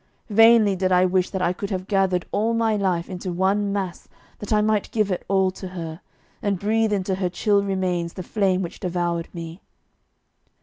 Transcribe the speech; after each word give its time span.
Vainly 0.31 0.75
did 0.75 0.91
I 0.91 1.05
wish 1.05 1.29
that 1.29 1.43
I 1.43 1.53
could 1.53 1.69
have 1.69 1.85
gathered 1.85 2.25
all 2.31 2.55
my 2.55 2.75
life 2.75 3.07
into 3.07 3.31
one 3.31 3.71
mass 3.71 4.07
that 4.39 4.51
I 4.51 4.59
might 4.59 4.89
give 4.89 5.11
it 5.11 5.23
all 5.27 5.51
to 5.51 5.67
her, 5.67 6.01
and 6.41 6.57
breathe 6.59 6.91
into 6.91 7.13
her 7.13 7.29
chill 7.29 7.61
remains 7.63 8.13
the 8.13 8.23
flame 8.23 8.63
which 8.63 8.79
devoured 8.79 9.27
me. 9.31 9.61